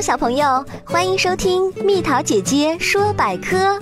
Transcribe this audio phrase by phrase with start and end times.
[0.00, 3.78] 小朋友，欢迎收听蜜桃姐姐说百科。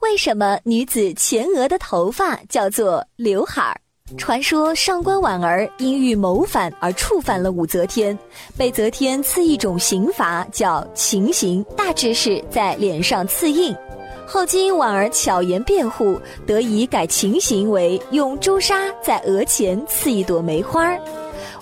[0.00, 3.80] 为什么女子前额的头发叫做刘海儿？
[4.18, 8.16] 传说上官婉儿因欲谋反而触犯了武则天，
[8.58, 13.74] 被则天赐一种刑罚叫情刑，大致是在脸上刺印。
[14.26, 21.00] 后经婉儿巧言辩护，得以改情刑为用朱砂在额前刺一朵梅花儿。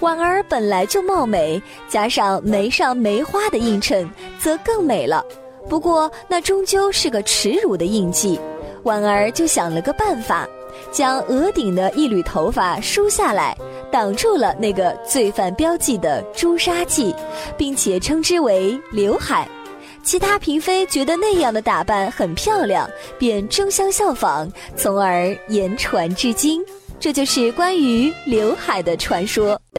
[0.00, 4.08] 婉儿本来就貌美，加上眉上梅花的映衬，
[4.38, 5.24] 则更美了。
[5.68, 8.38] 不过那终究是个耻辱的印记，
[8.84, 10.48] 婉儿就想了个办法，
[10.90, 13.56] 将额顶的一缕头发梳下来，
[13.92, 17.14] 挡住了那个罪犯标记的朱砂痣，
[17.56, 19.46] 并且称之为刘海。
[20.02, 26.64] 其他嫔妃觉得那样的打扮很漂亮，便争相效仿，从而言传至今。
[26.98, 29.60] 这就是关于刘海的传说。